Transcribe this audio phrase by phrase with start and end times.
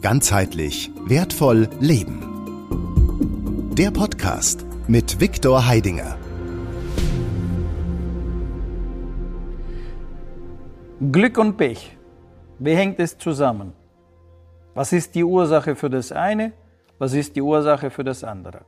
[0.00, 2.22] Ganzheitlich wertvoll leben.
[3.76, 6.16] Der Podcast mit Viktor Heidinger.
[11.10, 11.96] Glück und Pech.
[12.60, 13.72] Wie hängt es zusammen?
[14.72, 16.52] Was ist die Ursache für das eine?
[16.98, 18.60] Was ist die Ursache für das andere?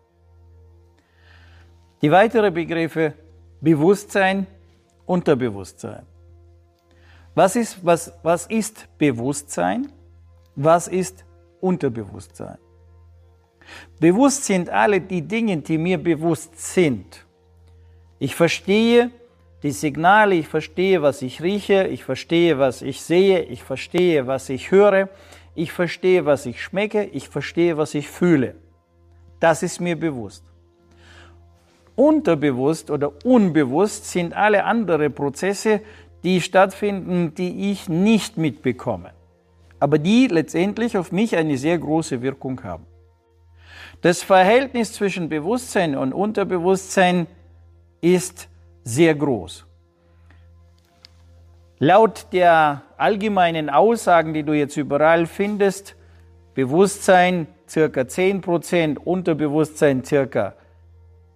[2.02, 3.14] Die weiteren Begriffe
[3.60, 4.48] Bewusstsein,
[5.06, 6.04] Unterbewusstsein.
[7.36, 9.92] Was ist, was, was ist Bewusstsein?
[10.62, 11.24] Was ist
[11.62, 12.58] Unterbewusstsein?
[13.98, 17.24] Bewusst sind alle die Dinge, die mir bewusst sind.
[18.18, 19.10] Ich verstehe
[19.62, 24.50] die Signale, ich verstehe, was ich rieche, ich verstehe, was ich sehe, ich verstehe, was
[24.50, 25.08] ich höre,
[25.54, 28.54] ich verstehe, was ich schmecke, ich verstehe, was ich fühle.
[29.38, 30.44] Das ist mir bewusst.
[31.96, 35.80] Unterbewusst oder unbewusst sind alle anderen Prozesse,
[36.22, 39.12] die stattfinden, die ich nicht mitbekomme,
[39.80, 42.86] aber die letztendlich auf mich eine sehr große Wirkung haben.
[44.02, 47.26] Das Verhältnis zwischen Bewusstsein und Unterbewusstsein
[48.00, 48.48] ist
[48.84, 49.66] sehr groß.
[51.78, 55.96] Laut der allgemeinen Aussagen, die du jetzt überall findest,
[56.54, 60.54] Bewusstsein circa 10%, Unterbewusstsein circa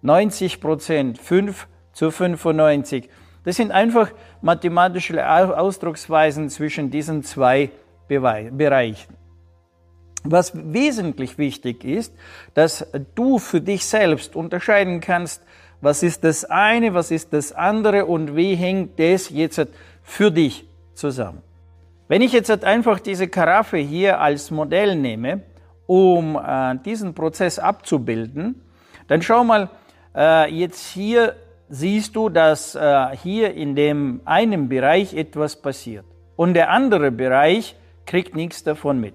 [0.03, 3.09] 90%, 5 zu 95.
[3.43, 7.71] Das sind einfach mathematische Ausdrucksweisen zwischen diesen zwei
[8.07, 9.15] Bereichen.
[10.23, 12.13] Was wesentlich wichtig ist,
[12.53, 15.43] dass du für dich selbst unterscheiden kannst,
[15.81, 19.67] was ist das eine, was ist das andere und wie hängt das jetzt
[20.01, 21.43] für dich zusammen.
[22.07, 25.41] Wenn ich jetzt einfach diese Karaffe hier als Modell nehme,
[25.87, 28.61] um äh, diesen Prozess abzubilden,
[29.07, 29.69] dann schau mal,
[30.15, 31.35] äh, jetzt hier
[31.69, 37.75] siehst du, dass äh, hier in dem einen Bereich etwas passiert und der andere Bereich
[38.05, 39.13] kriegt nichts davon mit.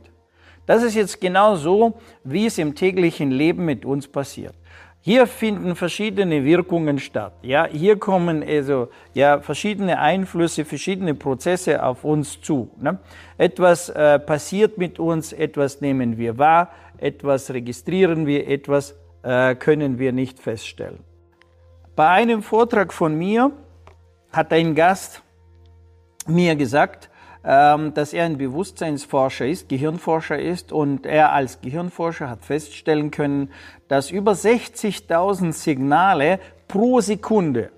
[0.66, 4.54] Das ist jetzt genau so, wie es im täglichen Leben mit uns passiert.
[5.02, 7.32] Hier finden verschiedene Wirkungen statt.
[7.40, 12.70] Ja, hier kommen also ja verschiedene Einflüsse, verschiedene Prozesse auf uns zu.
[12.78, 12.98] Ne?
[13.38, 19.98] Etwas äh, passiert mit uns, etwas nehmen wir wahr, etwas registrieren wir, etwas äh, können
[19.98, 20.98] wir nicht feststellen.
[21.96, 23.52] Bei einem Vortrag von mir
[24.32, 25.22] hat ein Gast
[26.26, 27.09] mir gesagt,
[27.42, 33.50] dass er ein Bewusstseinsforscher ist, Gehirnforscher ist und er als Gehirnforscher hat feststellen können,
[33.88, 37.70] dass über 60.000 Signale pro Sekunde,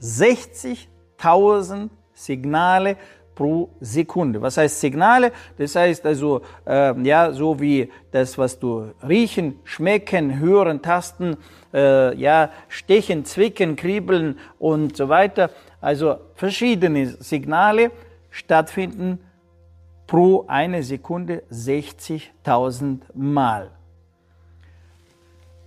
[0.00, 2.96] 60.000 Signale
[3.36, 4.40] pro Sekunde.
[4.42, 5.30] Was heißt Signale?
[5.58, 11.36] Das heißt also, äh, ja, so wie das, was du riechen, schmecken, hören, tasten,
[11.72, 15.50] äh, ja, stechen, zwicken, kribbeln und so weiter.
[15.80, 17.90] Also verschiedene Signale
[18.36, 19.18] stattfinden
[20.06, 23.70] pro eine Sekunde 60.000 Mal.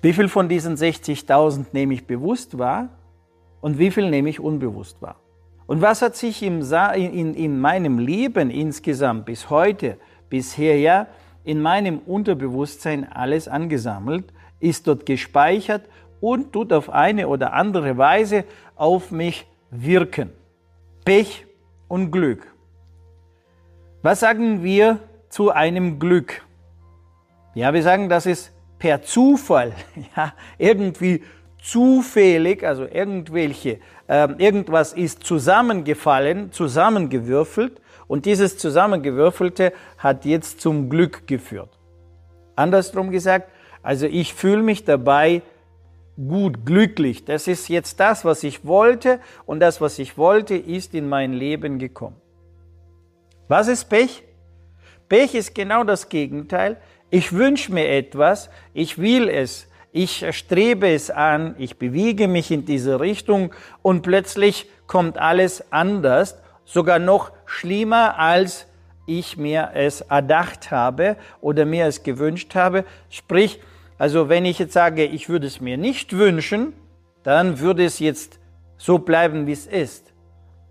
[0.01, 2.89] Wie viel von diesen 60.000 nehme ich bewusst wahr
[3.59, 5.17] und wie viel nehme ich unbewusst wahr?
[5.67, 9.97] Und was hat sich im in, in meinem Leben insgesamt bis heute,
[10.29, 11.07] bisher ja,
[11.43, 15.83] in meinem Unterbewusstsein alles angesammelt, ist dort gespeichert
[16.21, 20.31] und tut auf eine oder andere Weise auf mich wirken.
[21.05, 21.45] Pech
[21.87, 22.47] und Glück.
[24.01, 26.41] Was sagen wir zu einem Glück?
[27.53, 29.73] Ja, wir sagen, das ist per Zufall,
[30.15, 31.21] ja, irgendwie
[31.61, 41.27] zufällig, also irgendwelche, äh, irgendwas ist zusammengefallen, zusammengewürfelt und dieses Zusammengewürfelte hat jetzt zum Glück
[41.27, 41.77] geführt.
[42.55, 43.49] Andersrum gesagt,
[43.83, 45.41] also ich fühle mich dabei
[46.15, 47.25] gut, glücklich.
[47.25, 51.33] Das ist jetzt das, was ich wollte und das, was ich wollte, ist in mein
[51.33, 52.15] Leben gekommen.
[53.49, 54.23] Was ist Pech?
[55.09, 56.77] Pech ist genau das Gegenteil.
[57.09, 62.65] Ich wünsche mir etwas, ich will es, ich strebe es an, ich bewege mich in
[62.65, 63.51] diese Richtung
[63.81, 68.67] und plötzlich kommt alles anders, sogar noch schlimmer, als
[69.07, 72.85] ich mir es erdacht habe oder mir es gewünscht habe.
[73.09, 73.59] Sprich,
[73.97, 76.73] also wenn ich jetzt sage, ich würde es mir nicht wünschen,
[77.23, 78.37] dann würde es jetzt
[78.77, 80.13] so bleiben, wie es ist.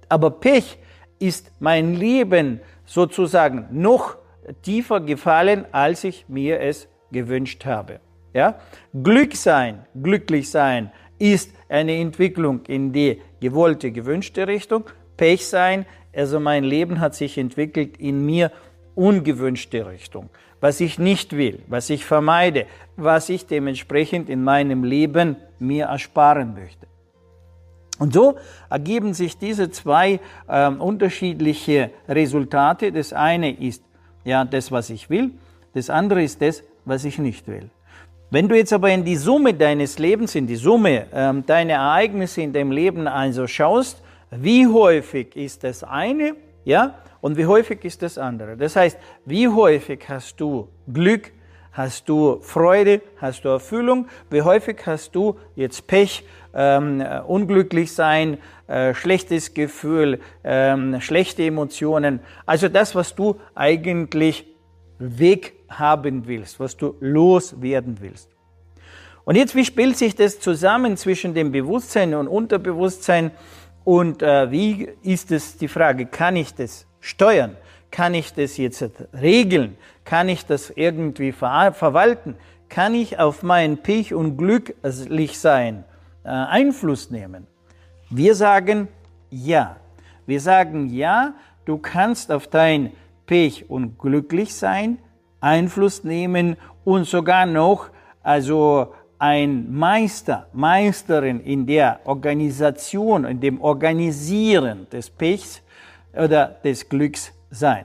[0.09, 0.79] Aber Pech
[1.19, 4.17] ist mein Leben sozusagen noch
[4.63, 8.01] tiefer gefallen, als ich mir es gewünscht habe.
[8.33, 8.59] Ja?
[9.03, 14.85] Glück sein, glücklich sein ist eine Entwicklung in die gewollte, gewünschte Richtung.
[15.17, 15.85] Pech sein,
[16.15, 18.53] also mein Leben hat sich entwickelt in mir
[18.95, 20.31] ungewünschte Richtung.
[20.61, 22.67] Was ich nicht will, was ich vermeide,
[22.97, 26.87] was ich dementsprechend in meinem Leben mir ersparen möchte.
[27.99, 28.37] Und so
[28.71, 32.93] ergeben sich diese zwei äh, unterschiedliche Resultate.
[32.93, 33.83] Das eine ist
[34.25, 35.33] ja das, was ich will.
[35.75, 37.71] das andere ist das, was ich nicht will.
[38.31, 42.43] Wenn du jetzt aber in die Summe deines Lebens, in die Summe ähm, deiner Ereignisse
[42.43, 46.35] in deinem Leben also schaust, wie häufig ist das eine,
[46.65, 48.57] ja, und wie häufig ist das andere.
[48.57, 51.33] Das heißt, wie häufig hast du Glück,
[51.79, 58.39] hast du Freude, hast du Erfüllung, wie häufig hast du jetzt Pech, ähm, unglücklich sein,
[58.67, 62.19] äh, schlechtes Gefühl, ähm, schlechte Emotionen.
[62.47, 64.45] Also das, was du eigentlich
[64.99, 68.29] weghaben willst, was du loswerden willst.
[69.25, 73.31] Und jetzt, wie spielt sich das zusammen zwischen dem Bewusstsein und Unterbewusstsein?
[73.85, 77.57] Und äh, wie ist es die Frage, kann ich das steuern?
[77.91, 79.77] Kann ich das jetzt regeln?
[80.05, 82.37] Kann ich das irgendwie ver verwalten?
[82.69, 85.85] Kann ich auf mein Pech und glücklich sein
[86.25, 87.47] äh, Einfluss nehmen?
[88.11, 88.89] Wir sagen
[89.31, 89.77] ja.
[90.27, 92.93] Wir sagen ja, du kannst auf dein
[93.27, 94.99] Pech und glücklich sein
[95.41, 97.91] Einfluss nehmen und sogar noch
[98.23, 105.63] also ein Meister, Meisterin in der Organisation, in dem Organisieren des Pechs
[106.13, 107.85] oder des Glücks sein.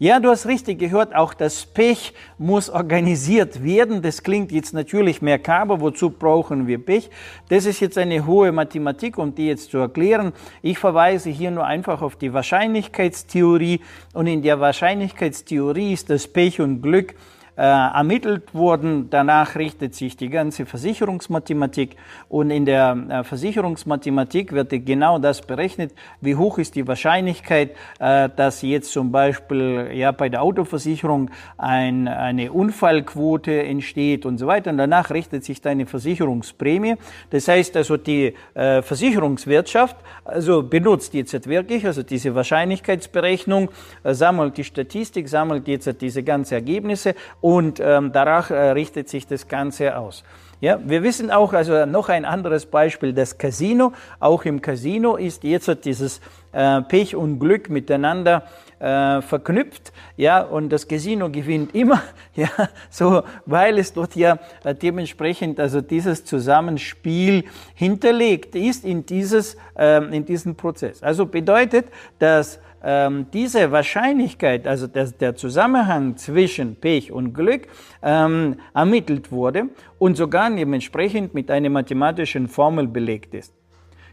[0.00, 4.00] Ja, du hast richtig gehört, auch das Pech muss organisiert werden.
[4.00, 7.10] Das klingt jetzt natürlich mehr Kabel, wozu brauchen wir Pech?
[7.48, 10.32] Das ist jetzt eine hohe Mathematik, um die jetzt zu erklären.
[10.62, 13.80] Ich verweise hier nur einfach auf die Wahrscheinlichkeitstheorie
[14.14, 17.16] und in der Wahrscheinlichkeitstheorie ist das Pech und Glück
[17.58, 19.10] äh, ermittelt wurden.
[19.10, 21.96] Danach richtet sich die ganze Versicherungsmathematik
[22.28, 28.28] und in der äh, Versicherungsmathematik wird genau das berechnet, wie hoch ist die Wahrscheinlichkeit, äh,
[28.36, 34.70] dass jetzt zum Beispiel ja, bei der Autoversicherung ein, eine Unfallquote entsteht und so weiter.
[34.70, 36.94] Und danach richtet sich deine Versicherungsprämie.
[37.30, 43.70] Das heißt also, die äh, Versicherungswirtschaft also benutzt jetzt wirklich, also diese Wahrscheinlichkeitsberechnung,
[44.04, 47.16] äh, sammelt die Statistik, sammelt jetzt diese ganzen Ergebnisse
[47.48, 50.22] und ähm, danach äh, richtet sich das Ganze aus.
[50.60, 53.92] Ja, wir wissen auch, also noch ein anderes Beispiel, das Casino.
[54.20, 56.20] Auch im Casino ist jetzt dieses
[56.52, 58.42] äh, Pech und Glück miteinander
[58.80, 59.94] äh, verknüpft.
[60.18, 62.02] Ja, und das Casino gewinnt immer,
[62.34, 62.50] ja,
[62.90, 67.44] so, weil es dort ja äh, dementsprechend, also dieses Zusammenspiel
[67.74, 71.02] hinterlegt ist in dieses, äh, in diesen Prozess.
[71.02, 71.86] Also bedeutet,
[72.18, 77.66] dass ähm, diese Wahrscheinlichkeit, also der, der, Zusammenhang zwischen Pech und Glück,
[78.02, 83.52] ähm, ermittelt wurde und sogar dementsprechend mit einer mathematischen Formel belegt ist.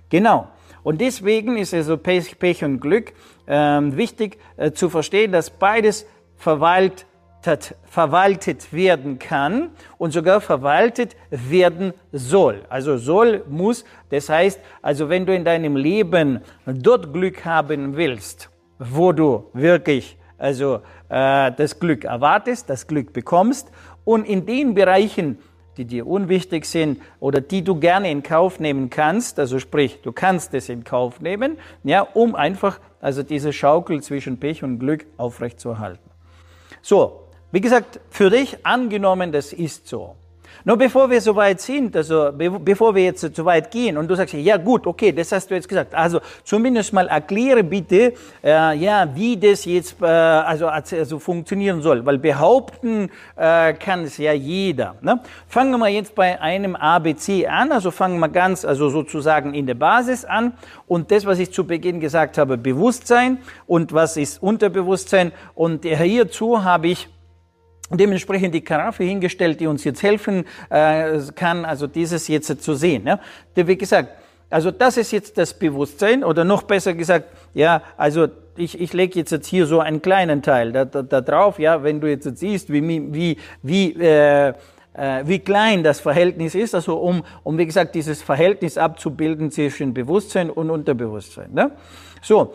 [0.09, 0.47] Genau.
[0.83, 3.13] Und deswegen ist also Pech, Pech und Glück
[3.47, 6.05] ähm, wichtig äh, zu verstehen, dass beides
[6.37, 7.05] verwaltet,
[7.85, 12.61] verwaltet werden kann und sogar verwaltet werden soll.
[12.69, 18.49] Also soll, muss, das heißt, also wenn du in deinem Leben dort Glück haben willst,
[18.79, 23.71] wo du wirklich also äh, das Glück erwartest, das Glück bekommst
[24.03, 25.39] und in den Bereichen,
[25.77, 30.11] die dir unwichtig sind oder die du gerne in Kauf nehmen kannst, also sprich, du
[30.11, 35.05] kannst es in Kauf nehmen, ja, um einfach also diese Schaukel zwischen Pech und Glück
[35.17, 36.09] aufrechtzuerhalten.
[36.81, 40.15] So, wie gesagt, für dich angenommen, das ist so.
[40.67, 44.15] Nur bevor wir so weit sind, also bevor wir jetzt so weit gehen und du
[44.15, 45.93] sagst, ja gut, okay, das hast du jetzt gesagt.
[45.93, 48.13] Also zumindest mal erkläre bitte,
[48.43, 54.17] äh, ja, wie das jetzt äh, also, also funktionieren soll, weil behaupten äh, kann es
[54.17, 54.95] ja jeder.
[55.01, 55.19] Ne?
[55.47, 59.75] Fangen wir jetzt bei einem ABC an, also fangen wir ganz, also sozusagen in der
[59.75, 60.53] Basis an
[60.87, 66.63] und das, was ich zu Beginn gesagt habe, Bewusstsein und was ist Unterbewusstsein und hierzu
[66.63, 67.07] habe ich
[67.91, 73.05] dementsprechend die Karaffe hingestellt, die uns jetzt helfen äh, kann, also dieses jetzt zu sehen.
[73.05, 73.19] Ja?
[73.55, 74.09] Wie gesagt,
[74.49, 78.27] also das ist jetzt das Bewusstsein oder noch besser gesagt, ja, also
[78.57, 81.83] ich, ich lege jetzt, jetzt hier so einen kleinen Teil da, da, da drauf, ja,
[81.83, 84.53] wenn du jetzt, jetzt siehst, wie, wie, wie, äh,
[84.93, 89.93] äh, wie klein das Verhältnis ist, also um, um, wie gesagt, dieses Verhältnis abzubilden zwischen
[89.93, 91.51] Bewusstsein und Unterbewusstsein.
[91.53, 91.71] Ne?
[92.21, 92.53] So,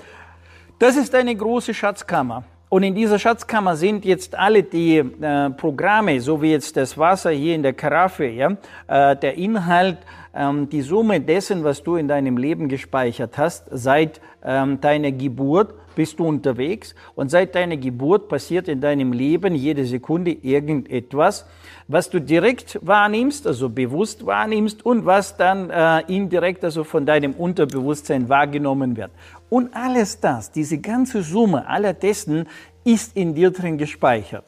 [0.78, 2.44] das ist eine große Schatzkammer.
[2.71, 7.31] Und in dieser Schatzkammer sind jetzt alle die äh, Programme, so wie jetzt das Wasser
[7.31, 9.99] hier in der Karaffe, ja, äh, der Inhalt,
[10.33, 15.75] ähm, die Summe dessen, was du in deinem Leben gespeichert hast, seit ähm, deiner Geburt
[15.97, 21.47] bist du unterwegs und seit deiner Geburt passiert in deinem Leben jede Sekunde irgendetwas,
[21.89, 27.33] was du direkt wahrnimmst, also bewusst wahrnimmst und was dann äh, indirekt, also von deinem
[27.33, 29.11] Unterbewusstsein wahrgenommen wird.
[29.50, 32.47] Und alles das, diese ganze Summe aller dessen
[32.85, 34.45] ist in dir drin gespeichert.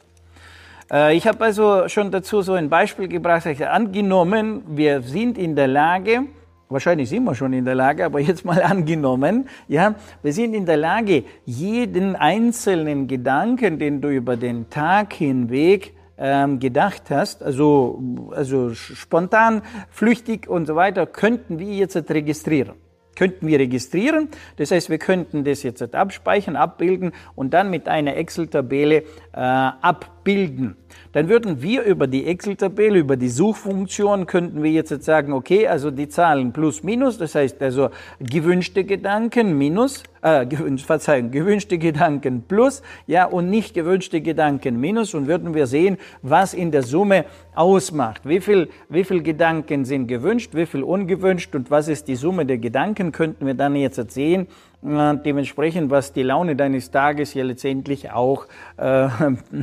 [0.90, 3.44] Äh, ich habe also schon dazu so ein Beispiel gebracht.
[3.46, 6.22] Ich angenommen, wir sind in der Lage,
[6.68, 10.66] wahrscheinlich sind wir schon in der Lage, aber jetzt mal angenommen, ja, wir sind in
[10.66, 18.00] der Lage, jeden einzelnen Gedanken, den du über den Tag hinweg ähm, gedacht hast, also,
[18.30, 22.81] also spontan, flüchtig und so weiter, könnten wir jetzt registrieren
[23.16, 24.28] könnten wir registrieren.
[24.56, 30.21] Das heißt, wir könnten das jetzt abspeichern, abbilden und dann mit einer Excel-Tabelle äh, abbilden.
[30.24, 35.90] Dann würden wir über die Excel-Tabelle, über die Suchfunktion, könnten wir jetzt sagen, okay, also
[35.90, 42.42] die Zahlen plus minus, das heißt also gewünschte Gedanken minus, äh, gewünscht, Verzeihung, gewünschte Gedanken
[42.46, 47.24] plus, ja, und nicht gewünschte Gedanken minus und würden wir sehen, was in der Summe
[47.54, 48.22] ausmacht.
[48.24, 52.46] Wie viel, wie viel Gedanken sind gewünscht, wie viel ungewünscht und was ist die Summe
[52.46, 54.46] der Gedanken, könnten wir dann jetzt sehen
[54.82, 58.46] dementsprechend, was die Laune deines Tages ja letztendlich auch
[58.76, 59.08] äh,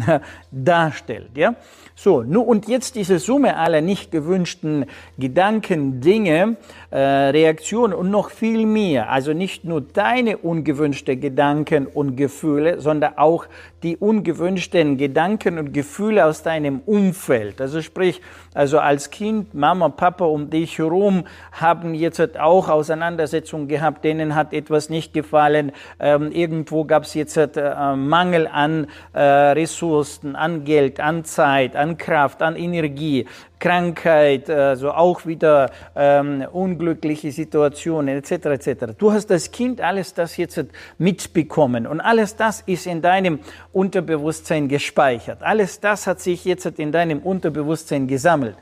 [0.52, 1.32] darstellt.
[1.36, 1.56] Ja?
[2.02, 4.86] So, nun und jetzt diese Summe aller nicht gewünschten
[5.18, 6.56] Gedanken, Dinge,
[6.92, 9.10] äh, Reaktionen und noch viel mehr.
[9.10, 13.48] Also nicht nur deine ungewünschten Gedanken und Gefühle, sondern auch
[13.84, 17.60] die ungewünschten Gedanken und Gefühle aus deinem Umfeld.
[17.60, 18.22] Also sprich,
[18.54, 24.54] also als Kind, Mama, Papa um dich herum haben jetzt auch Auseinandersetzungen gehabt, denen hat
[24.54, 25.72] etwas nicht gefallen.
[26.00, 31.98] Ähm, irgendwo gab es jetzt äh, Mangel an äh, Ressourcen, an Geld, an Zeit, an
[31.98, 33.26] Kraft, an Energie.
[33.60, 38.32] Krankheit, also auch wieder ähm, unglückliche Situationen etc.
[38.46, 38.86] etc.
[38.98, 40.64] Du hast als Kind alles das jetzt
[40.98, 43.40] mitbekommen und alles das ist in deinem
[43.74, 45.44] Unterbewusstsein gespeichert.
[45.44, 48.56] Alles das hat sich jetzt in deinem Unterbewusstsein gesammelt.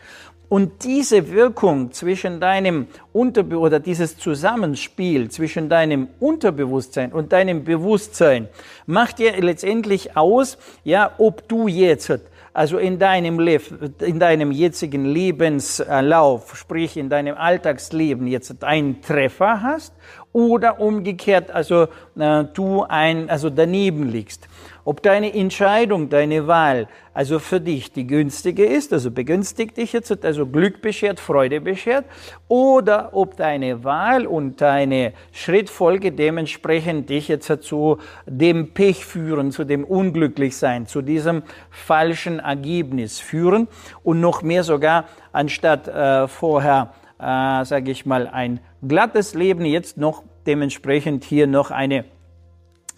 [0.50, 8.48] Und diese Wirkung zwischen deinem Unterbe oder dieses Zusammenspiel zwischen deinem Unterbewusstsein und deinem Bewusstsein
[8.86, 12.22] macht dir letztendlich aus, ja, ob du jetzt
[12.58, 13.60] also in deinem, Le
[14.00, 19.94] in deinem jetzigen Lebenslauf, sprich in deinem Alltagsleben jetzt einen Treffer hast
[20.34, 21.88] oder umgekehrt, also
[22.18, 24.48] äh, du ein, also daneben liegst.
[24.88, 30.24] Ob deine Entscheidung, deine Wahl, also für dich die günstige ist, also begünstigt dich jetzt,
[30.24, 32.06] also Glück beschert, Freude beschert,
[32.48, 39.66] oder ob deine Wahl und deine Schrittfolge dementsprechend dich jetzt zu dem Pech führen, zu
[39.66, 43.68] dem Unglücklichsein, zu diesem falschen Ergebnis führen
[44.06, 49.98] und noch mehr sogar anstatt äh, vorher, äh, sage ich mal, ein glattes Leben jetzt
[49.98, 52.06] noch dementsprechend hier noch eine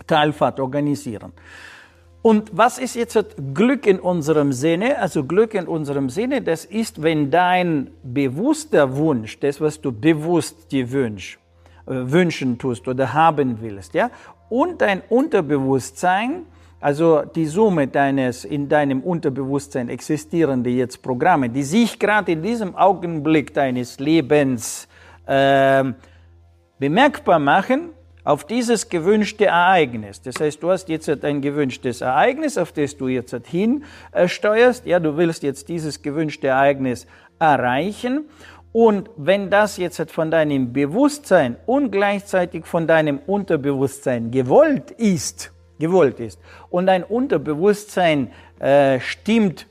[0.06, 1.34] Talfahrt organisieren.
[2.22, 3.18] Und was ist jetzt
[3.54, 5.00] Glück in unserem Sinne?
[5.00, 10.72] Also Glück in unserem Sinne, das ist, wenn dein bewusster Wunsch, das, was du bewusst
[10.72, 11.40] dir wünsch,
[11.88, 14.12] äh, wünschen tust oder haben willst, ja,
[14.50, 16.44] und dein Unterbewusstsein,
[16.82, 22.76] also die Summe deines in deinem Unterbewusstsein existierende jetzt Programme, die sich gerade in diesem
[22.76, 24.90] Augenblick deines Lebens
[25.26, 25.86] äh,
[26.80, 27.92] bemerkbar machen,
[28.30, 30.22] auf dieses gewünschte Ereignis.
[30.22, 33.84] Das heißt, du hast jetzt ein gewünschtes Ereignis, auf das du jetzt hin
[34.28, 34.86] steuerst.
[34.86, 37.08] Ja, du willst jetzt dieses gewünschte Ereignis
[37.40, 38.26] erreichen.
[38.72, 46.20] Und wenn das jetzt von deinem Bewusstsein und gleichzeitig von deinem Unterbewusstsein gewollt ist, gewollt
[46.20, 49.66] ist, und dein Unterbewusstsein äh, stimmt,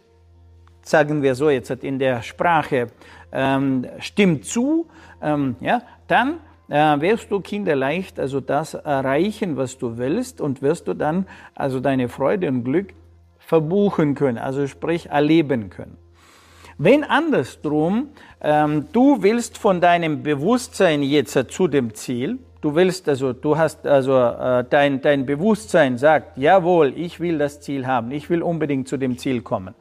[0.83, 2.89] sagen wir so jetzt in der Sprache,
[3.31, 4.89] ähm, stimmt zu,
[5.23, 10.89] ähm, ja, dann äh, wirst du kinderleicht also das erreichen, was du willst und wirst
[10.89, 12.95] du dann also deine Freude und Glück
[13.39, 15.97] verbuchen können, also sprich erleben können.
[16.77, 18.11] Wenn andersrum,
[18.41, 23.87] ähm, du willst von deinem Bewusstsein jetzt zu dem Ziel, du willst also, du hast
[23.87, 28.87] also äh, dein, dein Bewusstsein sagt, jawohl, ich will das Ziel haben, ich will unbedingt
[28.87, 29.75] zu dem Ziel kommen.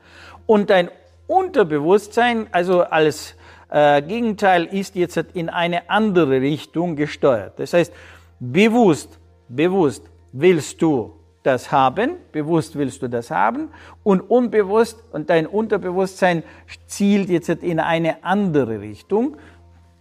[0.46, 0.90] Und dein
[1.28, 3.36] Unterbewusstsein, also als
[3.70, 7.54] äh, Gegenteil ist jetzt in eine andere Richtung gesteuert.
[7.58, 7.94] Das heißt,
[8.40, 13.70] bewusst, bewusst willst du das haben, bewusst willst du das haben
[14.04, 16.44] und unbewusst und dein Unterbewusstsein
[16.88, 19.38] zielt jetzt in eine andere Richtung,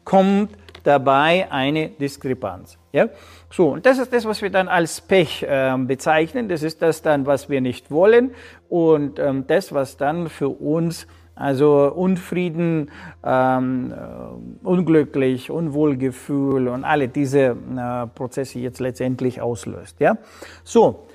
[0.04, 0.50] kommt
[0.82, 2.78] dabei eine Diskrepanz.
[2.92, 3.08] Ja?
[3.50, 6.48] So, und das ist das, was wir dann als Pech äh, bezeichnen.
[6.48, 8.32] Das ist das dann, was wir nicht wollen
[8.68, 11.06] und ähm, das, was dann für uns
[11.36, 12.90] also Unfrieden,
[13.22, 20.00] ähm, äh, unglücklich, Unwohlgefühl und alle diese äh, Prozesse jetzt letztendlich auslöst.
[20.00, 20.16] Ja?
[20.64, 21.06] So,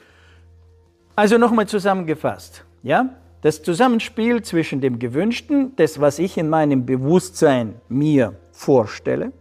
[1.15, 2.63] also nochmal zusammengefasst.
[2.83, 3.09] Ja?
[3.41, 9.31] Das Zusammenspiel zwischen dem Gewünschten, das, was ich in meinem Bewusstsein mir vorstelle,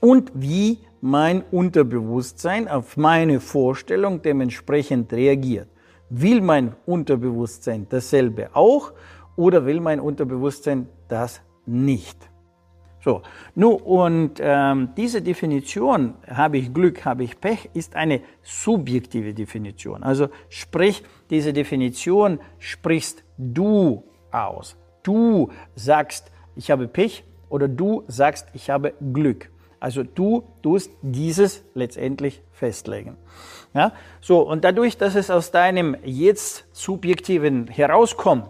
[0.00, 5.68] und wie mein Unterbewusstsein auf meine Vorstellung dementsprechend reagiert.
[6.10, 8.92] Will mein Unterbewusstsein dasselbe auch
[9.36, 12.32] oder will mein Unterbewusstsein das nicht?
[13.04, 13.22] So,
[13.56, 20.04] nun, und ähm, diese Definition, habe ich Glück, habe ich Pech, ist eine subjektive Definition.
[20.04, 24.76] Also sprich, diese Definition sprichst du aus.
[25.02, 29.50] Du sagst, ich habe Pech oder du sagst, ich habe Glück.
[29.80, 33.16] Also du tust dieses letztendlich festlegen.
[33.74, 33.92] Ja?
[34.20, 38.48] So, und dadurch, dass es aus deinem jetzt Subjektiven herauskommt,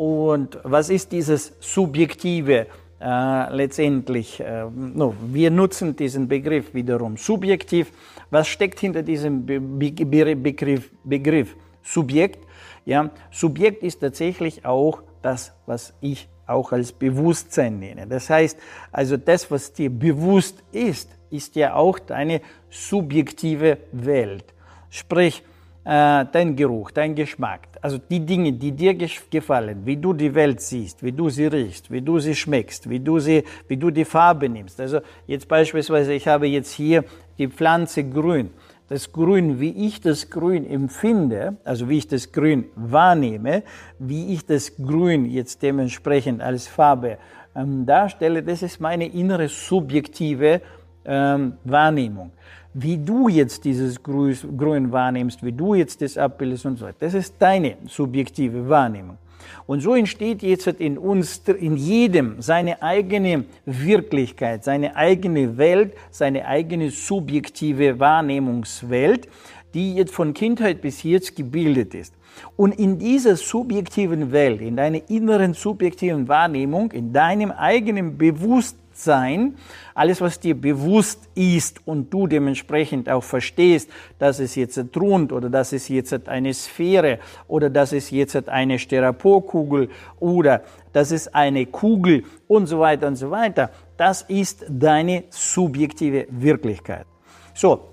[0.00, 2.68] und was ist dieses Subjektive
[3.02, 4.40] äh, letztendlich?
[4.40, 7.92] Äh, no, wir nutzen diesen Begriff wiederum subjektiv.
[8.30, 11.54] Was steckt hinter diesem Be Be Begriff, Begriff?
[11.82, 12.46] Subjekt.
[12.86, 18.06] Ja, Subjekt ist tatsächlich auch das, was ich auch als Bewusstsein nenne.
[18.06, 18.58] Das heißt,
[18.90, 22.40] also das, was dir bewusst ist, ist ja auch deine
[22.70, 24.54] subjektive Welt.
[24.88, 25.42] Sprich,
[25.84, 30.60] äh, dein Geruch, dein Geschmack, also die Dinge, die dir gefallen, wie du die Welt
[30.60, 34.04] siehst, wie du sie riechst, wie du sie schmeckst, wie du sie, wie du die
[34.04, 34.80] Farbe nimmst.
[34.80, 37.04] Also jetzt beispielsweise, ich habe jetzt hier
[37.38, 38.50] die Pflanze grün.
[38.88, 43.62] Das Grün, wie ich das Grün empfinde, also wie ich das Grün wahrnehme,
[44.00, 47.16] wie ich das Grün jetzt dementsprechend als Farbe
[47.54, 50.60] ähm, darstelle, das ist meine innere subjektive
[51.04, 52.32] ähm, Wahrnehmung
[52.74, 56.98] wie du jetzt dieses Grün wahrnimmst, wie du jetzt das abbildest und so weiter.
[57.00, 59.18] Das ist deine subjektive Wahrnehmung.
[59.66, 66.46] Und so entsteht jetzt in uns, in jedem seine eigene Wirklichkeit, seine eigene Welt, seine
[66.46, 69.28] eigene subjektive Wahrnehmungswelt,
[69.74, 72.14] die jetzt von Kindheit bis jetzt gebildet ist.
[72.56, 79.56] Und in dieser subjektiven Welt, in deiner inneren subjektiven Wahrnehmung, in deinem eigenen Bewusstsein, sein,
[79.94, 85.50] alles, was dir bewusst ist und du dementsprechend auch verstehst, dass es jetzt thront oder
[85.50, 89.88] dass es jetzt eine Sphäre oder dass es jetzt eine Styroporkugel
[90.18, 96.26] oder dass es eine Kugel und so weiter und so weiter, das ist deine subjektive
[96.30, 97.06] Wirklichkeit.
[97.54, 97.90] So,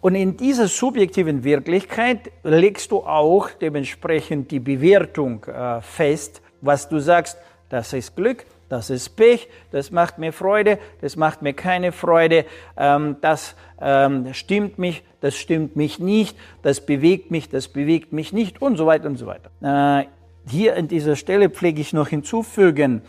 [0.00, 7.00] und in dieser subjektiven Wirklichkeit legst du auch dementsprechend die Bewertung äh, fest, was du
[7.00, 7.36] sagst,
[7.68, 12.46] das ist Glück, das ist Pech, das macht mir Freude, das macht mir keine Freude,
[12.76, 18.32] ähm, das ähm, stimmt mich, das stimmt mich nicht, das bewegt mich, das bewegt mich
[18.32, 19.50] nicht und so weiter und so weiter.
[19.60, 20.06] Äh,
[20.48, 23.02] hier an dieser Stelle pflege ich noch hinzufügen,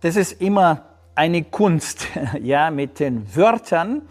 [0.00, 0.82] das ist immer
[1.14, 2.08] eine Kunst,
[2.42, 4.02] ja, mit den Wörtern,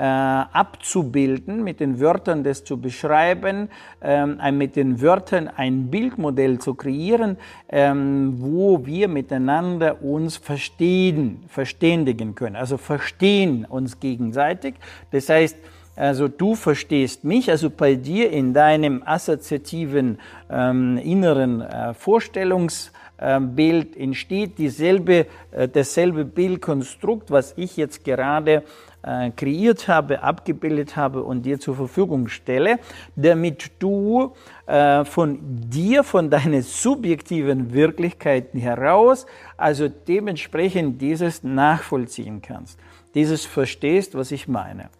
[0.00, 3.68] äh, abzubilden, mit den Wörtern das zu beschreiben,
[4.00, 7.36] ähm, mit den Wörtern ein Bildmodell zu kreieren,
[7.68, 12.56] ähm, wo wir miteinander uns verstehen, verständigen können.
[12.56, 14.76] Also verstehen uns gegenseitig.
[15.10, 15.58] Das heißt,
[15.96, 24.56] also du verstehst mich, also bei dir in deinem assoziativen ähm, inneren äh, Vorstellungsbild entsteht
[24.56, 28.62] dieselbe, äh, dasselbe Bildkonstrukt, was ich jetzt gerade
[29.02, 32.78] äh, kreiert habe, abgebildet habe und dir zur Verfügung stelle,
[33.16, 34.34] damit du
[34.66, 42.78] äh, von dir, von deinen subjektiven Wirklichkeiten heraus, also dementsprechend dieses nachvollziehen kannst,
[43.14, 44.90] dieses verstehst, was ich meine.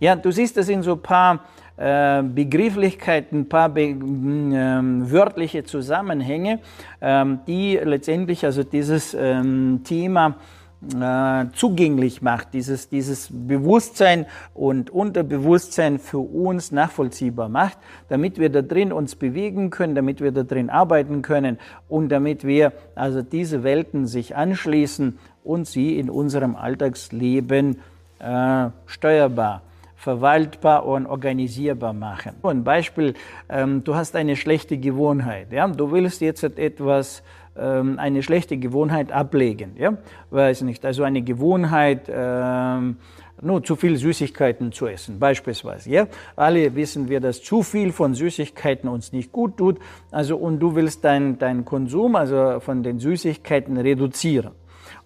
[0.00, 1.44] Ja, du siehst das in so ein paar
[1.76, 3.96] äh, Begrifflichkeiten, ein paar be äh,
[5.10, 6.60] wörtliche Zusammenhänge,
[7.00, 10.36] ähm, die letztendlich also dieses ähm, Thema
[10.82, 18.62] äh, zugänglich macht, dieses, dieses Bewusstsein und Unterbewusstsein für uns nachvollziehbar macht, damit wir da
[18.62, 21.58] drin uns bewegen können, damit wir da drin arbeiten können
[21.88, 27.80] und damit wir also diese Welten sich anschließen und sie in unserem Alltagsleben
[28.18, 29.62] äh, steuerbar
[29.96, 32.34] verwaltbar und organisierbar machen.
[32.42, 33.14] Ein Beispiel,
[33.48, 35.52] ähm, du hast eine schlechte Gewohnheit.
[35.52, 35.66] Ja?
[35.66, 37.22] Du willst jetzt etwas
[37.58, 39.76] ähm, eine schlechte Gewohnheit ablegen.
[39.76, 39.96] Ja?
[40.30, 42.96] Weiß nicht, also eine Gewohnheit, ähm,
[43.40, 45.90] nur zu viel Süßigkeiten zu essen, beispielsweise.
[45.90, 46.06] Ja?
[46.36, 49.78] Alle wissen wir, dass zu viel von Süßigkeiten uns nicht gut tut.
[50.10, 54.52] Also, und du willst deinen dein Konsum, also von den Süßigkeiten reduzieren.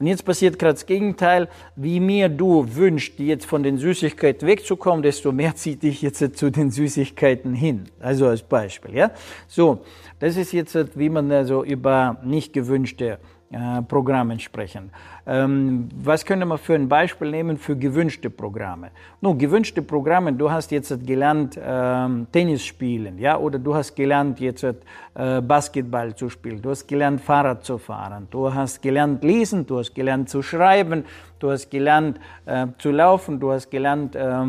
[0.01, 1.49] Und jetzt passiert gerade das Gegenteil.
[1.77, 6.51] Wie mehr du wünschst, jetzt von den Süßigkeiten wegzukommen, desto mehr zieht dich jetzt zu
[6.51, 7.85] den Süßigkeiten hin.
[8.01, 9.11] Also als Beispiel, ja.
[9.47, 9.83] So.
[10.19, 13.19] Das ist jetzt, wie man also über nicht gewünschte
[13.53, 14.91] äh, Programme sprechen.
[15.27, 18.93] Ähm, was könnte man für ein Beispiel nehmen für gewünschte Programme?
[19.21, 24.39] Nun, gewünschte Programme, du hast jetzt gelernt ähm, Tennis spielen, ja, oder du hast gelernt
[24.39, 29.67] jetzt äh, Basketball zu spielen, du hast gelernt Fahrrad zu fahren, du hast gelernt lesen,
[29.67, 31.05] du hast gelernt zu schreiben,
[31.41, 34.45] du hast gelernt äh, zu laufen, du hast gelernt äh,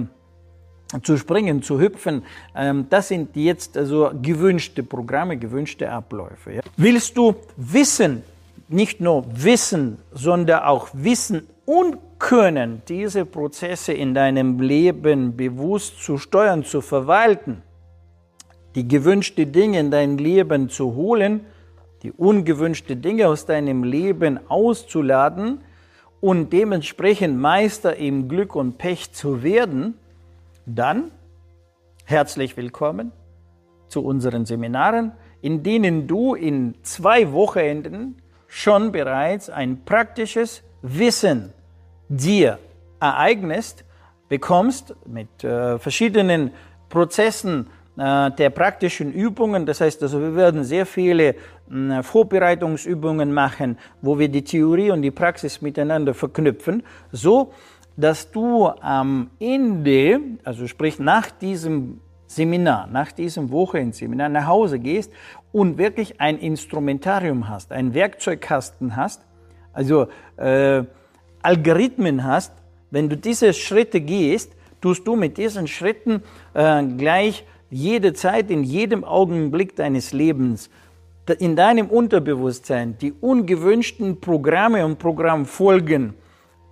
[1.01, 2.21] zu springen, zu hüpfen,
[2.55, 6.59] ähm, das sind jetzt also gewünschte Programme, gewünschte Abläufe.
[6.77, 8.21] Willst du Wissen,
[8.71, 16.17] nicht nur Wissen, sondern auch Wissen und können, diese Prozesse in deinem Leben bewusst zu
[16.17, 17.63] steuern, zu verwalten,
[18.75, 21.41] die gewünschten Dinge in dein Leben zu holen,
[22.03, 25.61] die ungewünschten Dinge aus deinem Leben auszuladen
[26.19, 29.95] und dementsprechend Meister im Glück und Pech zu werden,
[30.65, 31.11] dann
[32.05, 33.11] herzlich willkommen
[33.87, 38.20] zu unseren Seminaren, in denen du in zwei Wochenenden
[38.51, 41.53] schon bereits ein praktisches Wissen
[42.09, 42.59] dir
[42.99, 43.85] ereignest,
[44.27, 46.51] bekommst mit äh, verschiedenen
[46.89, 49.65] Prozessen äh, der praktischen Übungen.
[49.65, 51.35] Das heißt also, wir werden sehr viele
[51.71, 56.83] äh, Vorbereitungsübungen machen, wo wir die Theorie und die Praxis miteinander verknüpfen,
[57.13, 57.53] so
[57.95, 65.11] dass du am Ende, also sprich nach diesem Seminar, nach diesem Wochenendseminar nach Hause gehst
[65.51, 69.21] und wirklich ein Instrumentarium hast, einen Werkzeugkasten hast,
[69.73, 70.83] also äh,
[71.41, 72.53] Algorithmen hast,
[72.89, 78.63] wenn du diese Schritte gehst, tust du mit diesen Schritten äh, gleich jede Zeit, in
[78.63, 80.69] jedem Augenblick deines Lebens,
[81.39, 86.13] in deinem Unterbewusstsein die ungewünschten Programme und Programmfolgen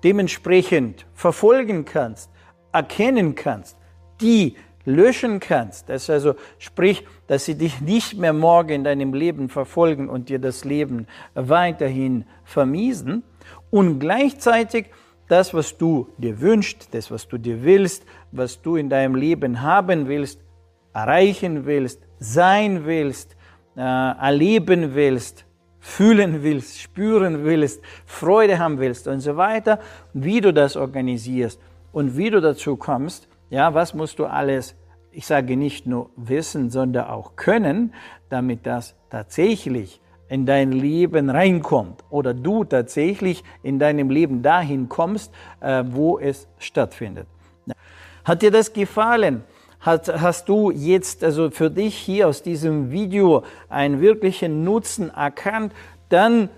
[0.04, 2.30] dementsprechend verfolgen kannst,
[2.74, 3.78] erkennen kannst,
[4.22, 5.90] die löschen kannst.
[5.90, 10.40] Das also sprich, dass sie dich nicht mehr morgen in deinem Leben verfolgen und dir
[10.40, 13.24] das Leben weiterhin vermiesen.
[13.70, 14.88] Und gleichzeitig
[15.28, 19.62] das, was du dir wünschst, das, was du dir willst, was du in deinem Leben
[19.62, 20.42] haben willst,
[20.94, 23.38] erreichen willst, sein willst,
[23.78, 25.46] äh, erleben willst,
[25.80, 29.80] fühlen willst, spüren willst, Freude haben willst und so weiter,
[30.14, 31.62] wie du das organisierst
[31.92, 34.76] und wie du dazu kommst, ja, was musst du alles,
[35.12, 37.94] ich sage nicht nur wissen, sondern auch können,
[38.30, 45.34] damit das tatsächlich in dein Leben reinkommt oder du tatsächlich in deinem Leben dahin kommst,
[45.60, 47.28] äh, wo es stattfindet.
[48.24, 49.44] Hat dir das gefallen?
[49.80, 55.74] Hat, hast du jetzt also für dich hier aus diesem Video einen wirklichen Nutzen erkannt?
[56.10, 56.50] Dann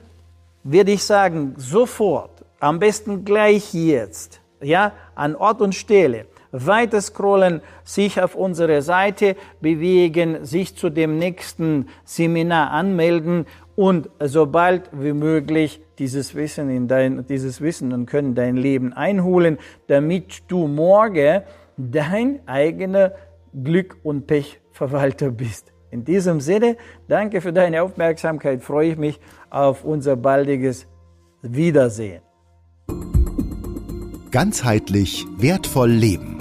[0.64, 7.62] würde ich sagen, sofort, am besten gleich jetzt, ja, an Ort und Stelle, weiter scrollen,
[7.84, 15.82] sich auf unsere Seite bewegen, sich zu dem nächsten Seminar anmelden und sobald wie möglich
[15.98, 21.42] dieses Wissen in dein, dieses Wissen und Können dein Leben einholen, damit du morgen
[21.78, 23.14] dein eigener
[23.54, 25.72] Glück- und Pechverwalter bist.
[25.90, 30.88] In diesem Sinne, danke für deine Aufmerksamkeit, freue ich mich auf unser baldiges
[31.42, 32.22] Wiedersehen.
[34.32, 36.41] Ganzheitlich wertvoll leben.